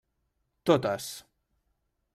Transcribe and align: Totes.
Totes. 0.69 1.07